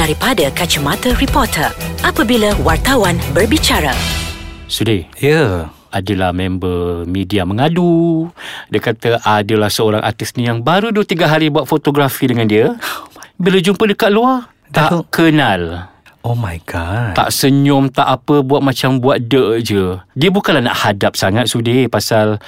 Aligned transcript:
daripada 0.00 0.48
kacamata 0.56 1.12
reporter 1.20 1.68
apabila 2.00 2.56
wartawan 2.64 3.20
berbicara. 3.36 3.92
Sudi, 4.64 5.04
Ya. 5.20 5.68
adalah 5.92 6.32
member 6.32 7.04
media 7.04 7.44
mengadu. 7.44 8.32
Dia 8.72 8.80
kata 8.80 9.20
adalah 9.20 9.68
seorang 9.68 10.00
artis 10.00 10.32
ni 10.40 10.48
yang 10.48 10.64
baru 10.64 10.88
2-3 10.88 11.28
hari 11.28 11.52
buat 11.52 11.68
fotografi 11.68 12.32
dengan 12.32 12.48
dia. 12.48 12.80
Bila 13.36 13.60
jumpa 13.60 13.84
dekat 13.84 14.08
luar, 14.08 14.48
tak 14.72 14.88
Dah- 14.88 15.04
kenal. 15.12 15.92
Oh 16.22 16.32
my 16.32 16.56
god. 16.64 17.12
Tak 17.12 17.28
senyum, 17.28 17.92
tak 17.92 18.06
apa, 18.06 18.40
buat 18.40 18.64
macam 18.64 19.04
buat 19.04 19.20
dek 19.20 19.66
je. 19.66 20.00
Dia 20.16 20.30
bukanlah 20.32 20.64
nak 20.64 20.80
hadap 20.80 21.12
sangat 21.12 21.44
Sudi 21.44 21.90
pasal 21.92 22.40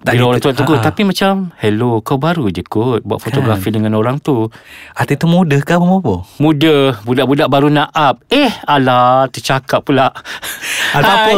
Tak 0.00 0.16
bila 0.16 0.32
orang 0.32 0.40
tu 0.40 0.48
tegur 0.50 0.80
Ha. 0.80 0.84
Tapi 0.88 1.04
macam 1.04 1.52
Hello 1.60 2.00
kau 2.00 2.16
baru 2.16 2.48
je 2.48 2.64
kot 2.64 3.04
Buat 3.04 3.20
fotografi 3.20 3.68
Kan. 3.68 3.84
dengan 3.84 4.00
orang 4.00 4.16
tu 4.16 4.48
Artis 4.96 5.20
tu 5.20 5.28
muda 5.28 5.60
ke 5.60 5.76
Bobo? 5.76 6.24
Muda 6.40 6.96
Budak-budak 7.04 7.52
baru 7.52 7.68
nak 7.68 7.92
up 7.92 8.24
Eh 8.32 8.48
alah 8.64 9.28
Tercakap 9.28 9.84
pula 9.84 10.08
Atau 10.92 11.12
apa 11.12 11.30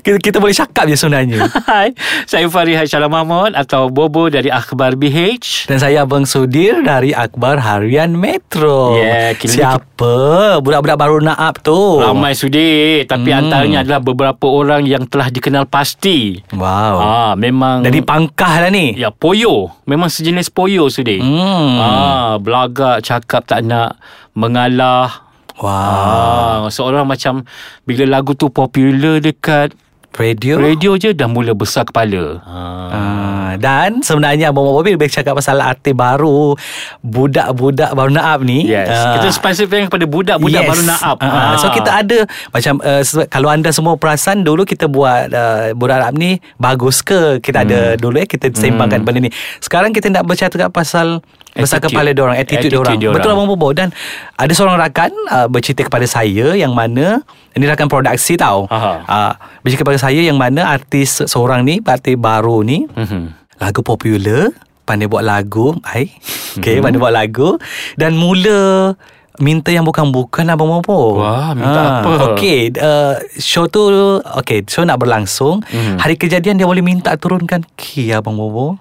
kita, 0.00 0.16
kita 0.20 0.36
boleh 0.36 0.52
cakap 0.52 0.84
je 0.84 0.94
sebenarnya. 0.94 1.40
Hai. 1.70 1.90
Saya 2.24 2.46
Farihat 2.46 2.86
Syalam 2.86 3.08
Mahmud 3.08 3.52
Atau 3.52 3.88
Bobo 3.88 4.26
dari 4.26 4.48
Akhbar 4.48 4.94
BH 4.94 5.66
Dan 5.66 5.76
saya 5.76 6.02
Abang 6.02 6.22
Sudir 6.22 6.80
Dari 6.80 7.10
Akbar 7.10 7.58
Harian 7.58 8.12
Metro. 8.12 8.94
Yeah, 8.94 9.34
Siapa? 9.34 10.14
Budak-budak 10.58 10.96
baru 10.96 11.18
nak 11.18 11.38
up 11.38 11.56
tu. 11.60 11.98
Ramai 11.98 12.32
sudi 12.32 13.02
Tapi 13.04 13.28
Hmm. 13.28 13.40
antaranya 13.40 13.78
adalah 13.80 14.00
Beberapa 14.00 14.46
orang 14.46 14.84
yang 14.84 15.04
telah 15.04 15.28
dikenal 15.28 15.66
pasti. 15.66 16.38
Wow. 16.50 16.94
Ah, 16.96 17.32
Memang 17.34 17.82
Dari 17.82 18.00
pangkah 18.00 18.60
lah 18.60 18.70
ni. 18.70 18.94
Ya 18.94 19.08
poyo. 19.08 19.74
Memang 19.84 20.06
sejenis 20.06 20.48
poyo 20.48 20.86
sudi 20.86 21.18
Hmm. 21.18 21.76
Ah, 21.76 22.34
Belagak 22.36 23.00
Cakap 23.00 23.44
tak 23.44 23.62
nak 23.62 23.98
Mengalah 24.32 25.29
Wow 25.60 26.66
Ah, 26.66 26.68
seorang 26.72 27.04
macam 27.04 27.44
bila 27.84 28.08
lagu 28.08 28.32
tu 28.32 28.48
popular 28.48 29.20
dekat 29.20 29.76
Radio 30.10 30.58
radio 30.58 30.98
je 30.98 31.14
dah 31.14 31.30
mula 31.30 31.54
besar 31.54 31.86
kepala. 31.86 32.42
Ah. 32.42 32.90
Ah, 32.90 33.50
dan 33.62 34.02
sebenarnya 34.02 34.50
Abang 34.50 34.66
Bobo 34.66 34.82
bila 34.82 35.06
cakap 35.06 35.38
pasal 35.38 35.62
artis 35.62 35.94
baru 35.94 36.58
Budak-budak 36.98 37.94
baru 37.94 38.10
nak 38.10 38.26
up 38.26 38.40
ni 38.42 38.66
Yes. 38.66 38.90
ah, 38.90 39.14
Kita 39.14 39.30
spesifik 39.30 39.86
kepada 39.86 40.10
budak-budak 40.10 40.66
baru 40.66 40.82
nak 40.82 41.00
up. 41.06 41.18
Ah, 41.22 41.54
So 41.62 41.70
kita 41.70 42.02
ada 42.02 42.26
macam 42.50 42.82
uh, 42.82 43.02
kalau 43.30 43.54
anda 43.54 43.70
semua 43.70 43.94
perasan 43.94 44.42
dulu 44.42 44.66
kita 44.66 44.90
buat 44.90 45.30
uh, 45.30 45.78
budak 45.78 46.02
Arab 46.02 46.18
ni 46.18 46.42
bagus 46.58 47.06
ke? 47.06 47.38
Kita 47.38 47.62
ada 47.62 47.94
dulu 47.94 48.18
eh 48.18 48.26
kita 48.26 48.50
sembangkan 48.50 49.06
benda 49.06 49.22
ni. 49.22 49.30
Sekarang 49.62 49.94
kita 49.94 50.10
nak 50.10 50.26
bercakap 50.26 50.74
pasal 50.74 51.22
besar 51.60 51.78
Attitude. 51.78 51.92
kepala 51.92 52.08
dia 52.10 52.22
orang, 52.22 52.36
attitude, 52.36 52.72
Attitude 52.72 52.96
dia 52.96 53.08
orang. 53.08 53.16
Betul 53.16 53.30
Abang 53.30 53.46
Bobo 53.46 53.68
dan 53.70 53.88
ada 54.34 54.50
seorang 54.50 54.76
rakan 54.76 55.10
uh, 55.28 55.46
bercerita 55.46 55.82
kepada 55.82 56.04
saya 56.04 56.52
yang 56.52 56.72
mana 56.72 57.20
ini 57.52 57.64
rakan 57.64 57.86
produksi 57.86 58.34
tau. 58.34 58.64
Aha. 58.66 58.92
Uh, 59.02 59.32
bercerita 59.60 59.84
kepada 59.84 59.98
saya 60.00 60.18
yang 60.18 60.34
mana 60.34 60.66
artis 60.66 61.20
seorang 61.22 61.62
ni, 61.62 61.78
artis 61.80 62.14
baru 62.14 62.60
ni 62.60 62.88
Mhm. 62.88 63.36
lagu 63.56 63.80
popular 63.80 64.48
pandai 64.82 65.06
buat 65.06 65.22
lagu 65.22 65.76
ai 65.84 66.08
okey 66.56 66.78
Mhm. 66.78 66.82
pandai 66.82 66.98
buat 66.98 67.12
lagu 67.12 67.60
dan 67.94 68.14
mula 68.14 68.94
minta 69.38 69.70
yang 69.70 69.82
bukan-bukan 69.82 70.44
Abang 70.46 70.68
Bobo. 70.68 71.16
Wah, 71.16 71.54
minta 71.54 72.04
apa? 72.04 72.12
Okey, 72.30 72.76
uh, 72.76 73.16
show 73.34 73.64
tu 73.64 73.88
okey, 74.36 74.68
show 74.68 74.84
nak 74.84 75.00
berlangsung. 75.00 75.64
Mhm. 75.64 75.96
Hari 75.96 76.14
kejadian 76.14 76.54
dia 76.54 76.68
boleh 76.68 76.84
minta 76.84 77.16
turunkan 77.16 77.64
key 77.72 78.12
Abang 78.12 78.36
Bobo. 78.36 78.76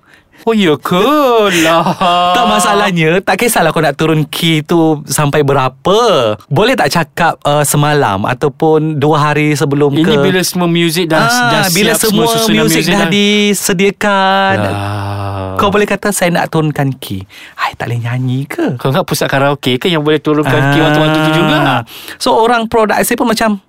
Oh 0.48 0.56
ya 0.56 0.80
ke 0.80 1.08
lah. 1.64 1.84
Tak 2.36 2.46
masalahnya 2.48 3.20
Tak 3.20 3.36
kisahlah 3.36 3.76
kau 3.76 3.84
nak 3.84 4.00
turun 4.00 4.24
key 4.28 4.64
tu 4.64 5.04
Sampai 5.04 5.44
berapa 5.44 6.00
Boleh 6.48 6.76
tak 6.80 6.92
cakap 6.92 7.36
uh, 7.44 7.64
Semalam 7.68 8.24
Ataupun 8.24 9.00
Dua 9.00 9.20
hari 9.20 9.56
sebelum 9.56 9.92
Ini 9.96 10.06
ke 10.06 10.14
bila 10.20 10.42
semua 10.44 10.68
muzik 10.72 11.12
dah, 11.12 11.28
dah 11.28 11.64
ah, 11.66 11.70
Bila 11.72 11.92
siap 11.96 12.12
semua, 12.12 12.26
susunan 12.32 12.66
muzik 12.66 12.84
dah 12.88 13.06
disediakan 13.12 14.56
Lah. 14.64 15.56
Kau 15.60 15.70
boleh 15.72 15.88
kata 15.88 16.16
Saya 16.16 16.32
nak 16.32 16.48
turunkan 16.52 16.96
key 16.96 17.28
Hai 17.60 17.76
tak 17.76 17.92
boleh 17.92 18.00
nyanyi 18.08 18.48
ke 18.48 18.80
Kau 18.80 18.96
ingat 18.96 19.04
pusat 19.04 19.28
karaoke 19.28 19.76
ke 19.76 19.92
yang 19.92 20.04
boleh 20.04 20.24
turunkan 20.24 20.72
key 20.72 20.80
waktu-waktu 20.80 21.20
tu 21.20 21.32
juga? 21.36 21.58
Ah. 21.60 21.82
So 22.16 22.36
orang 22.40 22.72
produksi 22.72 23.20
pun 23.20 23.28
macam 23.28 23.60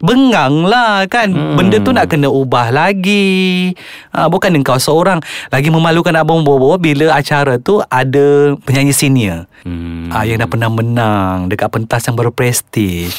Bengang 0.00 0.64
lah 0.64 1.04
kan 1.06 1.28
hmm. 1.28 1.54
Benda 1.54 1.76
tu 1.76 1.92
nak 1.92 2.08
kena 2.08 2.26
ubah 2.26 2.68
lagi 2.68 3.76
ha, 4.10 4.26
Bukan 4.26 4.50
engkau 4.54 4.74
seorang 4.74 5.20
Lagi 5.46 5.68
memalukan 5.68 6.12
Abang 6.14 6.40
Bobo 6.40 6.74
Bila 6.74 7.12
acara 7.12 7.56
tu 7.56 7.78
ada 7.82 8.26
penyanyi 8.58 8.90
senior 8.90 9.44
Hmm. 9.60 10.08
ah, 10.08 10.24
Yang 10.24 10.40
dah 10.40 10.48
pernah 10.48 10.70
menang 10.72 11.36
Dekat 11.46 11.68
pentas 11.68 12.00
yang 12.02 12.16
berprestij 12.16 13.12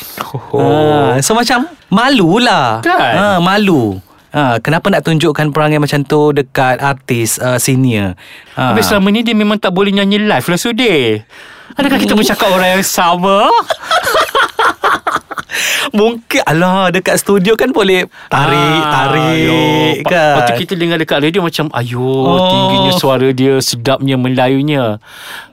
Oh. 0.50 0.58
ah, 0.58 1.22
So 1.22 1.32
macam 1.32 1.70
Malulah 1.88 2.82
Kan? 2.82 2.98
ah, 2.98 3.38
Malu 3.38 4.02
ah, 4.32 4.58
Kenapa 4.58 4.90
nak 4.90 5.06
tunjukkan 5.06 5.54
perangai 5.54 5.78
macam 5.78 6.02
tu 6.02 6.34
Dekat 6.34 6.82
artis 6.82 7.38
uh, 7.38 7.56
senior 7.56 8.18
ah. 8.58 8.74
Habis 8.74 8.90
selama 8.90 9.14
ni 9.14 9.22
dia 9.22 9.38
memang 9.38 9.62
tak 9.62 9.70
boleh 9.70 9.94
nyanyi 9.94 10.18
live 10.18 10.42
lah 10.44 10.58
Sudi. 10.58 11.22
Adakah 11.72 12.02
kita 12.02 12.18
bercakap 12.18 12.50
orang 12.50 12.76
yang 12.76 12.84
sama? 12.84 13.46
Mungkin 15.92 16.42
Alah 16.44 16.90
dekat 16.90 17.18
studio 17.18 17.54
kan 17.54 17.70
boleh 17.70 18.06
Tarik 18.28 18.82
Ah, 18.82 19.08
Tarik 19.08 19.36
ayo. 19.36 19.62
Kan? 20.04 20.32
Lepas 20.32 20.44
tu 20.46 20.54
kita 20.60 20.74
dengar 20.76 20.98
dekat 20.98 21.18
radio 21.20 21.42
macam 21.42 21.66
Ayo 21.72 22.00
Oh. 22.02 22.48
tingginya 22.48 22.92
suara 22.94 23.28
dia 23.30 23.58
Sedapnya 23.58 24.16
Melayunya. 24.16 24.98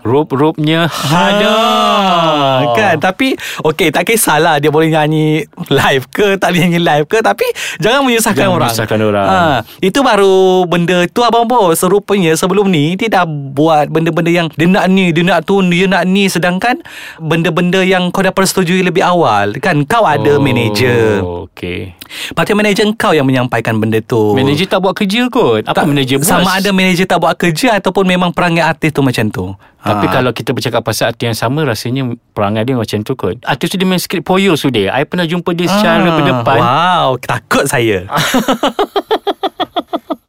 Rope-ropenya 0.02 0.86
Ada. 0.88 1.52
Ah, 1.52 2.58
Kan? 2.72 2.96
Tapi 2.98 3.34
Okay 3.62 3.88
tak 3.88 4.04
kisahlah 4.04 4.56
Dia 4.56 4.68
boleh 4.68 4.88
nyanyi 4.88 5.42
Live 5.68 6.08
ke 6.08 6.36
Tak 6.36 6.48
boleh 6.48 6.62
nyanyi 6.64 6.80
live 6.80 7.06
ke 7.06 7.18
Tapi 7.18 7.44
Jangan 7.78 8.00
menyusahkan 8.02 8.36
Jangan 8.38 8.52
orang. 8.52 8.68
menyusahkan 8.68 8.98
orang. 9.00 9.26
Ah, 9.26 9.56
Itu 9.78 10.00
baru 10.00 10.38
Benda 10.64 11.04
tu 11.06 11.20
Abang 11.20 11.44
Bo 11.44 11.72
Serupanya 11.72 12.32
sebelum 12.34 12.66
ni 12.66 12.94
Dia 12.94 13.10
dah 13.12 13.24
buat 13.26 13.88
Benda-benda 13.88 14.30
yang 14.30 14.46
Dia 14.50 14.66
nak 14.66 14.86
ni 14.88 15.10
Dia 15.10 15.24
nak 15.26 15.44
tu 15.44 15.60
Dia 15.60 15.86
nak 15.86 16.04
ni 16.04 16.26
Sedangkan 16.26 16.80
Benda-benda 17.18 17.80
yang 17.80 18.08
Kau 18.08 18.20
dah 18.20 18.30
persetujui 18.30 18.80
lebih 18.80 19.02
awal 19.02 19.58
Kan? 19.58 19.82
Kau 19.84 19.97
ada 20.00 20.36
manager. 20.36 21.22
Okay 21.48 21.96
Patut 22.32 22.54
manager 22.54 22.88
kau 22.94 23.10
Yang 23.10 23.26
menyampaikan 23.26 23.76
benda 23.76 23.98
tu. 23.98 24.32
Manager 24.32 24.66
tak 24.66 24.80
buat 24.80 24.92
kerja 24.92 25.26
kot. 25.26 25.64
Apa 25.64 25.82
manager 25.82 26.18
buat? 26.18 26.28
Sama 26.30 26.56
ada 26.56 26.70
manager 26.70 27.04
tak 27.04 27.18
buat 27.18 27.34
kerja 27.34 27.76
Ataupun 27.76 28.04
memang 28.04 28.30
perangai 28.30 28.60
artis 28.60 28.90
tu 28.90 29.00
macam 29.00 29.26
tu. 29.28 29.44
Tapi 29.78 30.04
Ah. 30.04 30.12
kalau 30.12 30.30
kita 30.30 30.50
bercakap 30.50 30.80
pasal 30.80 31.10
artis 31.10 31.24
yang 31.24 31.38
sama 31.38 31.62
Rasanya 31.64 32.02
perangai 32.30 32.62
dia 32.62 32.74
macam 32.74 32.98
tu 33.00 33.12
kot. 33.12 33.38
Artis 33.42 33.66
tu 33.66 33.76
dia 33.76 33.84
main 33.84 33.98
skrip 33.98 34.22
poyo 34.22 34.54
sudah. 34.54 34.90
I 34.90 35.02
pernah 35.02 35.24
jumpa 35.24 35.50
dia 35.52 35.66
secara 35.66 36.00
Ah, 36.00 36.14
berdepan. 36.14 36.58
Wow 36.58 37.08
Takut 37.18 37.64
saya. 37.64 38.04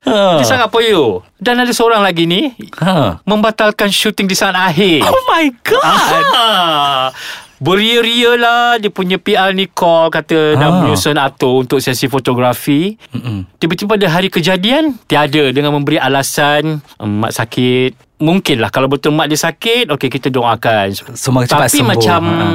Dia 0.02 0.42
sangat 0.42 0.74
poyo 0.74 1.22
Dan 1.38 1.62
ada 1.62 1.70
seorang 1.70 2.02
lagi 2.02 2.26
ni 2.26 2.50
ha. 2.78 3.22
Membatalkan 3.24 3.88
syuting 3.88 4.26
di 4.26 4.34
saat 4.34 4.58
akhir. 4.58 5.06
Oh 5.06 5.22
my 5.28 5.46
god. 5.62 5.84
Ah, 5.86 7.14
Beria-ria 7.60 8.34
lah 8.34 8.76
Dia 8.76 8.88
punya 8.88 9.16
PR 9.16 9.52
ni 9.52 9.68
call 9.68 10.10
Kata 10.10 10.56
nak 10.56 10.64
Ah. 10.66 10.76
menyusun 10.82 11.16
atur 11.16 11.62
Untuk 11.62 11.78
sesi 11.78 12.06
fotografi 12.06 12.96
Mm-mm. 13.10 13.46
Tiba-tiba 13.56 13.94
pada 13.94 14.08
hari 14.10 14.28
kejadian 14.28 14.96
Tiada 15.04 15.50
Dengan 15.50 15.72
memberi 15.72 15.96
alasan 15.96 16.80
um, 16.96 17.22
Mak 17.22 17.32
sakit 17.34 17.92
Mungkin 18.18 18.58
lah 18.58 18.68
Kalau 18.68 18.88
betul 18.88 19.12
mak 19.12 19.28
dia 19.28 19.38
sakit 19.38 19.88
Okey 19.90 20.08
kita 20.10 20.28
doakan 20.28 20.92
Semua 21.12 21.44
cepat 21.44 21.68
Tapi 21.68 21.78
sembuh. 21.78 21.90
macam 21.90 22.22
Ha. 22.24 22.48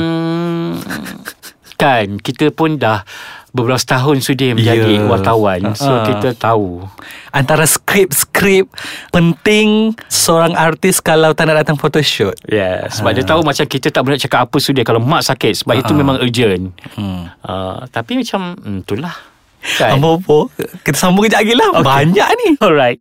Kan 1.75 2.06
Kita 2.19 2.48
pun 2.50 2.75
dah 2.75 3.04
Beberapa 3.54 3.78
tahun 3.78 4.19
sudah 4.19 4.53
menjadi 4.53 4.92
Ya. 4.92 5.06
wartawan 5.06 5.72
So 5.72 5.87
Ha. 5.87 6.04
kita 6.04 6.34
tahu 6.34 6.82
Antara 7.31 7.62
skrip-skrip 7.65 8.66
Penting 9.09 9.94
Seorang 10.04 10.53
artis 10.53 10.98
Kalau 10.98 11.31
tak 11.31 11.47
nak 11.47 11.62
datang 11.62 11.78
photoshoot 11.78 12.34
Yeah, 12.44 12.91
sebab 12.91 13.15
dia 13.15 13.22
tahu 13.22 13.41
macam 13.41 13.62
kita 13.65 13.88
tak 13.88 14.03
boleh 14.03 14.19
cakap 14.19 14.44
apa 14.44 14.56
sudah 14.59 14.82
kalau 14.82 14.98
mak 14.98 15.22
sakit 15.22 15.54
sebab 15.56 15.74
itu 15.77 15.92
memang 15.92 16.18
urgent. 16.18 16.74
hmm. 16.92 17.30
Uh, 17.41 17.86
tapi 17.89 18.18
macam 18.18 18.59
hmm, 18.59 18.83
itulah. 18.83 19.15
Kan? 19.78 19.97
Apa-apa 19.97 20.51
Kita 20.83 20.98
sambung 20.98 21.24
kejap 21.24 21.41
lagi 21.41 21.54
lah 21.54 21.71
Okay. 21.72 21.86
Banyak 21.86 22.28
ni 22.36 22.48
Alright. 22.59 22.98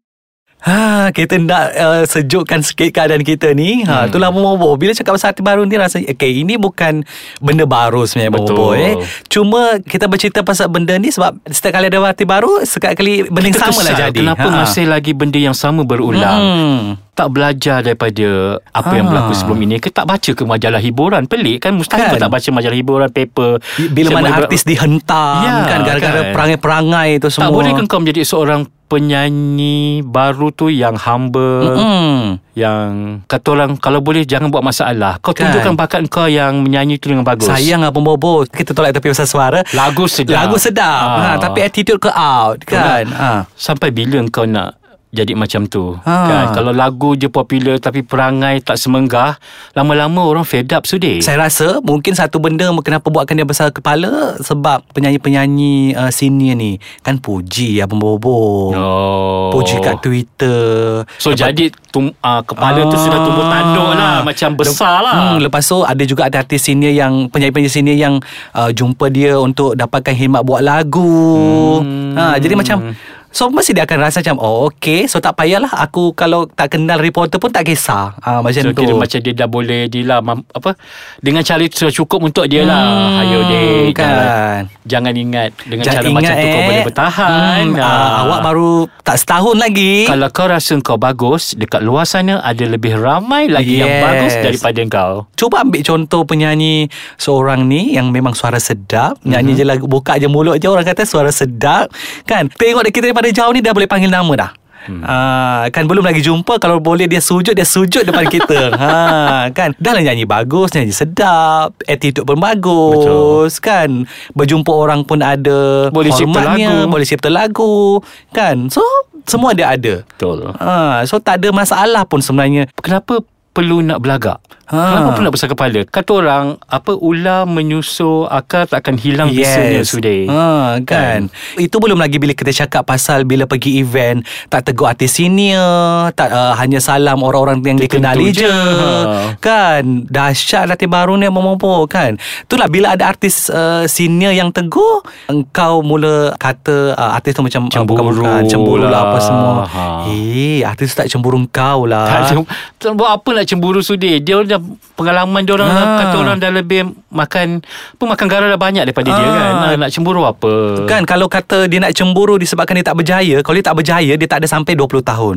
Ha, 0.64 1.12
kita 1.12 1.36
nak 1.38 1.66
uh, 1.74 2.04
sejukkan 2.04 2.64
sikit 2.64 2.88
keadaan 2.90 3.20
kita 3.20 3.52
ni. 3.52 3.84
Ha, 3.84 3.94
Hmm. 3.94 4.08
itulah 4.08 4.32
Bobo. 4.32 4.72
Bila 4.74 4.92
cakap 4.92 5.14
pasal 5.14 5.30
arti 5.30 5.42
baru 5.42 5.64
ni 5.64 5.76
rasa 5.76 6.00
okay, 6.00 6.40
ini 6.40 6.56
bukan 6.56 7.04
benda 7.38 7.66
baru 7.66 8.04
sebenarnya 8.04 8.32
Betul. 8.34 8.48
Bobo 8.50 8.68
eh. 8.72 8.96
Cuma 9.28 9.62
kita 9.78 10.08
bercerita 10.08 10.40
pasal 10.40 10.68
benda 10.68 10.96
ni 10.96 11.12
sebab 11.12 11.36
setiap 11.46 11.76
kali 11.76 11.88
ada 11.88 12.00
arti 12.02 12.24
baru, 12.24 12.64
sekali 12.64 12.96
kali 12.96 13.14
benda 13.26 13.44
yang 13.46 13.56
Kita 13.56 13.68
sama 13.68 13.80
lah 13.82 13.94
jadi. 14.02 14.18
Kenapa 14.18 14.46
Ha. 14.46 14.56
masih 14.58 14.86
lagi 14.86 15.12
benda 15.12 15.36
yang 15.38 15.54
sama 15.54 15.84
berulang? 15.84 16.40
Hmm. 16.40 16.84
tak 17.14 17.30
belajar 17.30 17.86
daripada 17.86 18.26
apa 18.68 18.90
yang 18.92 19.06
Ah. 19.06 19.10
berlaku 19.14 19.38
sebelum 19.38 19.62
ini 19.62 19.78
ke 19.78 19.86
tak 19.88 20.10
baca 20.10 20.26
ke 20.26 20.44
majalah 20.44 20.82
hiburan 20.82 21.30
pelik 21.30 21.62
kan 21.62 21.78
mustahil 21.78 22.10
Kan? 22.10 22.18
tak 22.18 22.32
baca 22.32 22.50
majalah 22.50 22.74
hiburan 22.74 23.06
paper 23.08 23.62
Bila 23.86 24.18
mana 24.18 24.34
ber- 24.34 24.38
artis 24.44 24.66
dihentam 24.66 25.46
Ya, 25.46 25.62
kan 25.64 25.80
gara-gara 25.84 26.10
kan. 26.20 26.34
perangai-perangai 26.34 27.22
tu 27.22 27.30
semua. 27.30 27.46
tak 27.46 27.54
boleh 27.54 27.72
kan 27.72 27.86
kau 27.86 28.02
menjadi 28.02 28.26
seorang 28.26 28.66
penyanyi 28.94 30.06
baru 30.06 30.54
tu 30.54 30.70
yang 30.70 30.94
humble 30.94 31.74
Hmm. 31.74 32.38
yang 32.54 32.90
kata 33.26 33.48
orang 33.58 33.72
kalau 33.82 34.06
boleh 34.06 34.22
jangan 34.22 34.54
buat 34.54 34.62
masalah 34.62 35.18
kau 35.18 35.34
Kan. 35.34 35.50
tunjukkan 35.50 35.74
bakat 35.74 36.06
kau 36.14 36.30
yang 36.30 36.62
menyanyi 36.62 37.02
tu 37.02 37.10
dengan 37.10 37.26
bagus 37.26 37.50
Sayang 37.50 37.82
apa 37.82 37.98
bobo 37.98 38.46
Kita 38.46 38.78
tolak 38.78 38.94
tepi 38.94 39.10
pasal 39.10 39.26
suara 39.26 39.60
lagu 39.74 40.06
sedap 40.06 40.38
Lagu 40.46 40.62
sedap 40.62 41.08
ha. 41.18 41.26
Ah. 41.34 41.38
Tapi 41.42 41.66
attitude 41.66 41.98
ke 41.98 42.14
out 42.14 42.62
Kan 42.62 43.10
ha. 43.10 43.50
sampai 43.58 43.90
bila 43.90 44.22
kau 44.30 44.46
nak 44.46 44.83
jadi 45.14 45.38
macam 45.38 45.70
tu. 45.70 45.94
Ha. 46.02 46.18
kan? 46.26 46.46
Kalau 46.58 46.74
lagu 46.74 47.14
je 47.14 47.30
popular 47.30 47.78
tapi 47.78 48.02
perangai 48.02 48.66
tak 48.66 48.82
semenggah 48.82 49.38
lama-lama 49.78 50.26
orang 50.26 50.42
fed 50.42 50.74
up 50.74 50.90
sudi. 50.90 51.22
Saya 51.22 51.38
rasa 51.46 51.78
Mungkin 51.86 52.18
satu 52.18 52.42
benda 52.42 52.66
Kenapa 52.82 53.14
buatkan 53.14 53.38
dia 53.38 53.46
besar 53.46 53.70
kepala 53.70 54.34
Sebab 54.42 54.90
penyanyi-penyanyi 54.98 55.94
uh, 55.94 56.10
Senior 56.10 56.58
ni 56.58 56.82
Kan 57.06 57.22
puji 57.22 57.78
Abang 57.84 58.02
Bobo 58.02 58.74
oh. 58.74 59.54
Puji 59.54 59.78
kat 59.84 60.02
Twitter. 60.02 61.06
So 61.22 61.38
jadi 61.38 61.70
tum, 61.94 62.10
uh, 62.10 62.42
kepala 62.42 62.90
tu 62.90 62.98
sudah 62.98 63.20
tumbuh 63.22 63.46
tanduk 63.46 63.92
lah 63.94 64.26
macam 64.26 64.50
besar 64.58 65.06
lah. 65.06 65.14
Hmm, 65.14 65.38
lepas 65.46 65.62
tu 65.62 65.86
ada 65.86 66.04
juga 66.10 66.26
ada 66.26 66.42
artis 66.42 66.66
senior 66.66 66.90
yang 66.90 67.30
penyanyi-penyanyi 67.30 67.70
senior 67.70 67.98
yang 67.98 68.16
uh, 68.58 68.74
jumpa 68.74 69.14
dia 69.14 69.38
untuk 69.38 69.78
dapatkan 69.78 70.18
khidmat 70.18 70.42
buat 70.42 70.66
lagu. 70.66 71.86
Hmm. 71.86 72.18
Ha 72.18 72.42
jadi 72.42 72.58
macam 72.58 72.98
So 73.34 73.50
mesti 73.50 73.74
dia 73.74 73.84
akan 73.84 73.98
rasa 74.00 74.22
macam 74.22 74.38
Oh 74.38 74.70
okay 74.70 75.10
So 75.10 75.18
tak 75.18 75.34
payahlah 75.34 75.74
Aku 75.82 76.14
kalau 76.14 76.46
tak 76.46 76.72
kenal 76.72 77.02
reporter 77.02 77.42
pun 77.42 77.50
tak 77.50 77.66
kisah 77.66 78.14
ha, 78.16 78.40
Macam 78.40 78.62
So 78.62 78.70
tu 78.72 78.86
kira 78.86 78.94
macam 78.94 79.18
dia 79.18 79.34
dah 79.34 79.50
boleh 79.50 79.90
dia 79.90 80.06
lah 80.06 80.22
mam, 80.22 80.46
apa 80.48 80.78
dengan 81.18 81.42
cara 81.42 81.60
itu 81.60 81.90
cukup 81.90 82.20
untuk 82.22 82.46
dia 82.46 82.62
lah. 82.62 82.78
Hmm, 82.78 83.18
Hayo 83.18 83.40
deh 83.44 83.90
kan. 83.92 84.06
jangan, 84.06 84.62
jangan 84.86 85.14
ingat 85.16 85.50
dengan 85.64 85.84
Jangan 85.84 85.98
cara 85.98 86.08
macam 86.12 86.34
tu 86.34 86.46
kau 86.46 86.54
eh. 86.54 86.66
boleh 86.70 86.84
bertahan. 86.86 87.64
hmm, 87.66 87.82
Ah. 87.82 87.90
ah, 87.90 88.12
Awak 88.24 88.40
baru 88.44 88.72
tak 89.02 89.18
setahun 89.18 89.58
lagi 89.58 89.94
kalau 90.06 90.28
kau 90.30 90.46
rasa 90.46 90.74
kau 90.80 90.96
bagus 90.96 91.56
dekat 91.56 91.82
luar 91.82 92.06
sana 92.06 92.38
ada 92.40 92.64
lebih 92.64 92.96
ramai 92.96 93.50
lagi 93.50 93.82
yang 93.82 93.90
Yes. 93.90 94.04
bagus 94.04 94.34
daripada 94.38 94.82
kau. 94.86 95.14
Cuba 95.34 95.64
ambil 95.64 95.82
contoh 95.82 96.22
penyanyi 96.24 96.88
seorang 97.18 97.66
ni 97.66 97.96
yang 97.96 98.12
memang 98.12 98.32
suara 98.34 98.60
sedap, 98.60 99.18
mm-hmm. 99.18 99.28
nyanyi 99.28 99.52
je 99.56 99.66
lagu 99.66 99.86
buka 99.88 100.16
je 100.16 100.28
mulut 100.28 100.56
je 100.56 100.68
orang 100.68 100.86
kata 100.86 101.04
suara 101.04 101.34
sedap. 101.34 101.90
Kan? 102.24 102.48
Tengok 102.48 102.86
kita 102.86 103.10
daripada 103.10 103.23
jauh 103.32 103.54
ni 103.54 103.64
dah 103.64 103.72
boleh 103.72 103.88
panggil 103.88 104.12
nama 104.12 104.34
dah. 104.36 104.52
Hmm. 104.84 105.00
Uh, 105.00 105.64
kan 105.72 105.88
belum 105.88 106.04
lagi 106.04 106.20
jumpa 106.20 106.60
Kalau 106.60 106.84
boleh 106.84 107.08
dia 107.08 107.24
sujud 107.24 107.56
Dia 107.56 107.64
sujud 107.64 108.04
depan 108.04 108.28
kita 108.28 108.68
ha, 108.84 109.48
Kan 109.56 109.72
Dah 109.80 109.96
lah 109.96 110.04
nyanyi 110.04 110.28
bagus 110.28 110.76
Nyanyi 110.76 110.92
sedap 110.92 111.72
Attitude 111.88 112.28
pun 112.28 112.36
bagus 112.36 113.64
Kan 113.64 114.04
Berjumpa 114.36 114.76
orang 114.76 115.08
pun 115.08 115.24
ada 115.24 115.88
Boleh 115.88 116.12
cipta 116.12 116.44
lagu. 116.44 116.92
Boleh 116.92 117.08
cipta 117.08 117.32
lagu 117.32 118.04
Kan 118.36 118.68
So 118.68 118.84
Semua 119.24 119.56
dia 119.56 119.72
ada 119.72 120.04
Betul. 120.04 120.52
ha, 120.52 121.00
So 121.08 121.16
tak 121.24 121.40
ada 121.40 121.56
masalah 121.56 122.04
pun 122.04 122.20
sebenarnya 122.20 122.68
Kenapa 122.84 123.24
perlu 123.54 123.86
nak 123.86 124.02
belagak? 124.02 124.42
Ha. 124.64 124.80
Kenapa 124.80 125.10
perlu 125.14 125.26
nak 125.30 125.36
besar 125.38 125.50
kepala? 125.52 125.80
Kata 125.86 126.12
orang, 126.18 126.46
apa 126.66 126.98
ular 126.98 127.46
menyusur 127.46 128.26
akar 128.26 128.66
tak 128.66 128.82
akan 128.82 128.96
hilang 128.98 129.30
bisunya 129.30 129.86
sudah. 129.86 130.22
Ha, 130.26 130.44
kan. 130.82 131.30
Itu 131.60 131.78
belum 131.78 132.02
lagi 132.02 132.18
bila 132.18 132.34
kita 132.34 132.50
cakap 132.50 132.88
pasal 132.88 133.22
bila 133.28 133.46
pergi 133.46 133.78
event 133.78 134.26
tak 134.50 134.66
tegur 134.66 134.90
artis 134.90 135.20
senior, 135.20 136.10
tak 136.18 136.34
uh, 136.34 136.58
hanya 136.58 136.82
salam 136.82 137.22
orang-orang 137.22 137.62
yang 137.62 137.78
Tertentu 137.78 138.02
dikenali 138.02 138.26
je. 138.34 138.50
je. 138.50 138.56
Ha. 138.56 139.38
Kan. 139.38 140.10
Dahsyat 140.10 140.66
latih 140.66 140.90
baru 140.90 141.20
ni 141.22 141.30
memompo 141.30 141.86
kan. 141.86 142.18
Itulah 142.48 142.66
bila 142.66 142.98
ada 142.98 143.06
artis 143.06 143.54
uh, 143.54 143.86
senior 143.86 144.34
yang 144.34 144.50
tegur, 144.50 145.06
engkau 145.30 145.86
mula 145.86 146.34
kata 146.40 146.98
uh, 146.98 147.12
artis 147.14 147.38
tu 147.38 147.46
macam 147.46 147.68
uh, 147.68 147.72
Cemburu 147.74 148.26
bukan, 148.26 148.42
cemburu 148.50 148.88
lah 148.90 149.12
apa 149.12 149.20
lah. 149.20 149.22
semua. 149.22 149.54
Ha. 149.70 149.84
Eh, 150.10 150.66
artis 150.66 150.98
tak 150.98 151.06
cemburu 151.12 151.38
engkau 151.38 151.86
lah. 151.86 152.10
Tak, 152.10 152.22
cem- 152.32 152.50
tak 152.80 152.92
buat 152.98 153.12
apa 153.22 153.30
nak 153.30 153.43
cemburu 153.44 153.80
sudi 153.80 154.18
Dia 154.18 154.40
dah 154.40 154.60
Pengalaman 154.94 155.42
dia 155.42 155.54
orang 155.54 155.70
Ha. 155.70 155.84
Kata 156.00 156.16
orang 156.18 156.38
dah 156.38 156.50
lebih 156.50 156.82
Makan 157.08 157.62
Apa 157.94 158.04
makan 158.06 158.26
garam 158.26 158.48
dah 158.48 158.58
banyak 158.58 158.84
Daripada 158.84 159.08
dia 159.08 159.20
Ah. 159.20 159.34
kan 159.34 159.54
nak, 159.56 159.74
nak 159.80 159.90
cemburu 159.90 160.22
apa 160.22 160.54
Kan 160.86 161.04
kalau 161.04 161.26
kata 161.26 161.66
dia 161.66 161.80
nak 161.80 161.92
cemburu 161.92 162.36
disebabkan 162.36 162.76
dia 162.76 162.86
tak 162.86 162.96
berjaya, 162.96 163.40
kalau 163.40 163.56
dia 163.56 163.64
tak 163.64 163.76
berjaya 163.76 164.14
dia 164.14 164.26
tak 164.26 164.40
ada 164.40 164.48
sampai 164.48 164.74
20 164.74 165.02
tahun. 165.02 165.36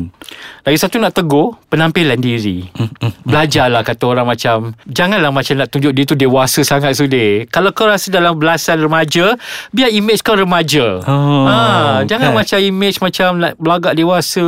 Lagi 0.61 0.77
satu 0.77 0.97
nak 0.97 1.11
tegur 1.11 1.57
Penampilan 1.67 2.17
diri 2.17 2.67
Belajarlah 3.21 3.81
kata 3.81 4.03
orang 4.05 4.27
macam 4.27 4.57
Janganlah 4.85 5.29
macam 5.29 5.53
nak 5.55 5.67
tunjuk 5.67 5.91
dia 5.91 6.03
tu 6.03 6.13
dewasa 6.13 6.61
sangat 6.61 6.93
sudi 6.93 7.47
Kalau 7.47 7.71
kau 7.71 7.85
rasa 7.85 8.09
dalam 8.09 8.33
belasan 8.33 8.77
remaja 8.77 9.35
Biar 9.69 9.89
image 9.89 10.21
kau 10.21 10.33
remaja 10.33 10.99
Oh, 11.03 11.45
ha, 11.45 12.01
Jangan 12.03 12.31
kan. 12.31 12.37
macam 12.37 12.57
image 12.59 12.97
macam 12.99 13.29
nak 13.37 13.53
belagak 13.57 13.93
dewasa 13.93 14.45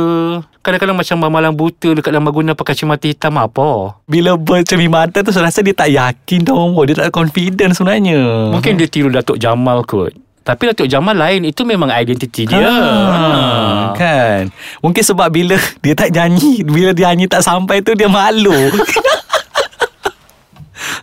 Kadang-kadang 0.60 0.92
macam 0.92 1.16
malam 1.32 1.52
buta 1.56 1.96
Dekat 1.96 2.12
dalam 2.12 2.28
guna 2.28 2.52
pakai 2.52 2.76
kacamata 2.76 3.08
hitam 3.08 3.40
apa? 3.40 3.96
Bila 4.04 4.36
bercermin 4.36 4.92
mata 4.92 5.24
tu 5.24 5.32
Saya 5.32 5.48
rasa 5.48 5.64
dia 5.64 5.72
tak 5.72 5.88
yakin 5.88 6.44
tau. 6.44 6.76
Dia 6.84 7.08
tak 7.08 7.16
confident 7.16 7.72
sebenarnya. 7.72 8.52
Mungkin 8.52 8.76
dia 8.76 8.84
tiru 8.84 9.08
Datuk 9.08 9.40
Jamal 9.40 9.80
kot. 9.88 10.12
Tapi 10.44 10.62
Datuk 10.72 10.84
Jamal 10.84 11.16
lain 11.16 11.48
Itu 11.48 11.64
memang 11.64 11.88
identiti 11.88 12.44
dia. 12.44 12.60
Ha, 12.60 13.96
Kan? 13.96 14.52
Mungkin 14.84 15.00
sebab 15.00 15.32
bila 15.32 15.56
Dia 15.84 15.96
tak 15.96 16.12
nyanyi 16.12 16.60
Bila 16.60 16.92
dia 16.92 17.12
nyanyi 17.12 17.24
tak 17.24 17.40
sampai 17.40 17.80
tu 17.80 17.96
Dia 17.96 18.12
malu. 18.12 18.52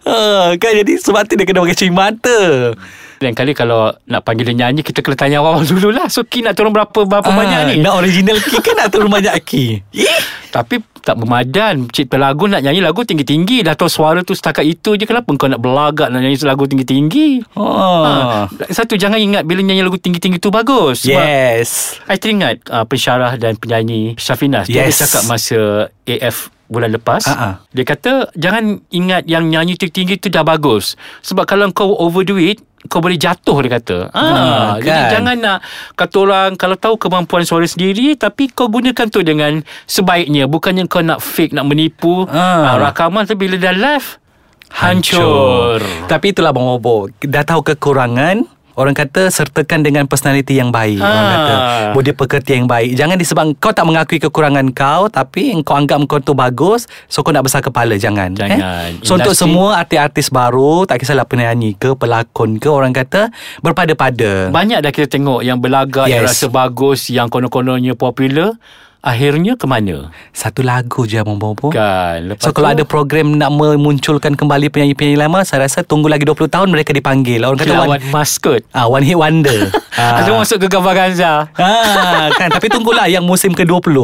Ha, 0.05 0.53
Kan? 0.61 0.71
Jadi 0.85 1.01
Sebab 1.01 1.25
tu 1.25 1.33
dia 1.33 1.49
kena 1.49 1.65
pakai 1.65 1.77
cermin 1.77 1.97
mata 1.97 2.39
Lain 3.17 3.33
kali 3.33 3.51
kalau 3.51 3.89
Nak 4.05 4.21
panggil 4.21 4.45
dia 4.45 4.65
nyanyi 4.65 4.81
Kita 4.81 5.01
kena 5.01 5.15
tanya 5.15 5.37
awal 5.41 5.65
dulu 5.67 5.89
lah 5.89 6.05
So 6.07 6.21
key 6.21 6.41
nak 6.41 6.53
turun 6.53 6.69
berapa 6.69 6.99
Berapa 7.03 7.25
banyak 7.25 7.59
ni 7.67 7.75
Nak 7.81 7.93
original 7.95 8.37
key 8.37 8.59
kan 8.59 8.77
Nak 8.77 8.89
turun 8.89 9.09
banyak 9.09 9.33
key 9.41 9.81
Ih. 9.91 10.21
Tapi 10.55 10.79
tak 11.01 11.17
bermadan 11.17 11.87
Cipta 11.87 12.15
lagu 12.15 12.47
nak 12.47 12.59
nyanyi 12.59 12.79
lagu 12.79 13.03
tinggi-tinggi 13.03 13.61
Dah 13.61 13.73
tahu 13.73 13.87
suara 13.87 14.21
tu 14.21 14.31
setakat 14.31 14.63
itu 14.63 14.95
je 14.95 15.03
Kenapa 15.03 15.27
kau 15.33 15.47
nak 15.47 15.59
belagak 15.59 16.07
Nak 16.07 16.19
nyanyi 16.19 16.37
lagu 16.41 16.63
tinggi-tinggi 16.65 17.43
oh. 17.55 18.03
ha. 18.03 18.47
Satu 18.67 18.95
jangan 18.95 19.17
ingat 19.17 19.43
Bila 19.43 19.59
nyanyi 19.59 19.81
lagu 19.81 19.95
tinggi-tinggi 19.95 20.37
tu 20.37 20.47
bagus 20.47 21.03
Sebab 21.03 21.15
Yes 21.15 21.99
I 22.05 22.15
teringat 22.15 22.67
uh, 22.67 22.83
pensyarah 22.83 23.35
dan 23.35 23.55
penyanyi 23.55 24.15
Syafinas 24.15 24.67
Dia 24.67 24.83
Yes. 24.83 24.99
cakap 24.99 25.23
masa 25.25 25.59
AF 26.03 26.47
bulan 26.67 26.91
lepas 26.91 27.23
Ha-ha. 27.23 27.63
Dia 27.71 27.83
kata 27.83 28.31
Jangan 28.33 28.83
ingat 28.89 29.27
yang 29.27 29.47
nyanyi 29.47 29.75
tinggi-tinggi 29.75 30.19
tu 30.19 30.27
dah 30.27 30.43
bagus 30.43 30.95
Sebab 31.23 31.43
kalau 31.43 31.67
kau 31.71 31.91
overdo 31.93 32.35
it 32.35 32.59
kau 32.87 32.97
boleh 32.97 33.15
jatuh 33.15 33.59
dia 33.59 33.71
kata 33.73 33.97
ah, 34.09 34.17
Hmm, 34.17 34.67
Jadi 34.79 34.89
kan. 34.99 35.11
jangan 35.11 35.35
nak 35.37 35.59
Kata 35.93 36.15
orang 36.17 36.49
Kalau 36.53 36.75
tahu 36.75 36.95
kemampuan 36.97 37.43
suara 37.43 37.63
sendiri 37.63 38.13
Tapi 38.13 38.49
kau 38.49 38.67
gunakan 38.67 39.05
tu 39.05 39.21
dengan 39.21 39.59
Sebaiknya 39.83 40.45
Bukannya 40.45 40.83
kau 40.85 40.99
nak 40.99 41.19
fake 41.19 41.51
Nak 41.51 41.63
menipu 41.63 42.25
Ah. 42.25 42.73
ah. 42.73 42.75
Rakaman 42.81 43.23
tu 43.23 43.35
bila 43.35 43.55
dah 43.55 43.71
live 43.71 44.17
Hancur, 44.67 45.79
Tapi 46.05 46.31
itulah 46.31 46.51
Bang 46.51 46.67
Bobo 46.67 47.07
Dah 47.19 47.41
tahu 47.41 47.63
kekurangan 47.63 48.56
Orang 48.77 48.93
kata 48.93 49.27
sertakan 49.27 49.81
dengan 49.81 50.05
personality 50.05 50.53
yang 50.53 50.69
baik 50.69 51.01
Orang 51.01 51.17
Ah. 51.17 51.33
kata 51.33 51.55
Budi 51.91 52.13
pekerti 52.13 52.53
yang 52.53 52.69
baik 52.69 52.93
Jangan 52.93 53.17
disebab 53.17 53.57
kau 53.57 53.73
tak 53.73 53.83
mengakui 53.83 54.17
kekurangan 54.17 54.69
kau 54.69 55.09
Tapi 55.09 55.57
kau 55.61 55.73
anggap 55.73 55.97
kau 56.05 56.21
tu 56.21 56.31
bagus 56.31 56.85
So 57.07 57.19
kau 57.19 57.33
nak 57.33 57.41
besar 57.41 57.59
kepala 57.59 57.97
Jangan 57.97 58.37
Jangan. 58.37 58.53
eh? 58.53 59.01
So 59.01 59.17
untuk 59.17 59.33
semua 59.33 59.81
artis-artis 59.81 60.29
baru 60.29 60.85
Tak 60.85 61.01
kisahlah 61.01 61.25
penyanyi 61.25 61.73
ke 61.73 61.91
Pelakon 61.91 62.55
ke 62.55 62.69
Orang 62.69 62.93
kata 62.93 63.33
Berpada-pada 63.59 64.49
Banyak 64.49 64.79
dah 64.79 64.91
kita 64.91 65.09
tengok 65.09 65.41
Yang 65.41 65.57
berlagak 65.59 66.05
Yang 66.05 66.21
Yes. 66.21 66.29
rasa 66.31 66.45
bagus 66.47 67.09
Yang 67.09 67.27
konon-kononnya 67.29 67.93
popular 67.93 68.53
Akhirnya 68.99 69.53
ke 69.53 69.63
mana? 69.63 70.09
Satu 70.31 70.61
lagu 70.61 71.05
je 71.05 71.15
Abang 71.15 71.37
Bobo 71.37 71.69
Kan 71.69 72.33
Lepas 72.33 72.41
So 72.41 72.49
kalau 72.49 72.69
ada 72.69 72.81
program 72.81 73.33
nak 73.33 73.49
memunculkan 73.49 74.33
kembali 74.33 74.67
penyanyi-penyanyi 74.67 75.15
lama 75.15 75.41
Saya 75.41 75.63
rasa 75.63 75.81
tunggu 75.81 76.05
lagi 76.05 76.23
20 76.23 76.49
tahun 76.49 76.67
mereka 76.67 76.91
dipanggil 76.91 77.39
Orang 77.41 77.55
kata 77.55 77.69
Kilauan 77.69 77.89
one, 77.93 78.03
maskot 78.09 78.61
ah, 78.71 78.85
one 78.85 79.01
hit 79.01 79.13
wonder 79.13 79.69
ah. 80.01 80.19
Ada 80.19 80.33
masuk 80.33 80.57
ke 80.59 80.67
gambar 80.67 80.93
Ganza 80.93 81.45
Ah, 81.53 82.33
kan 82.33 82.49
tapi 82.49 82.67
tunggulah 82.67 83.05
yang 83.05 83.21
musim 83.21 83.53
ke-20. 83.53 83.95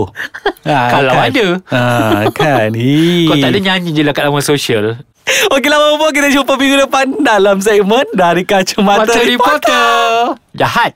Ah, 0.63 0.87
Kalau 0.89 1.13
kan? 1.13 1.29
ada. 1.29 1.47
Ah, 1.67 2.21
kan. 2.29 2.69
Hi. 2.79 3.27
Kau 3.27 3.35
tak 3.35 3.49
ada 3.49 3.59
nyanyi 3.59 3.89
je 3.91 4.01
lah 4.01 4.13
kat 4.13 4.23
laman 4.23 4.39
sosial 4.39 5.01
Okeylah 5.23 5.79
Bobo 5.79 6.11
kita 6.11 6.27
jumpa 6.29 6.53
minggu 6.53 6.77
depan 6.81 7.07
dalam 7.19 7.57
segmen 7.57 8.03
dari 8.11 8.43
kacamata 8.43 9.07
Mata 9.07 9.19
reporter. 9.19 9.31
reporter 9.31 9.85
Jahat 10.53 10.93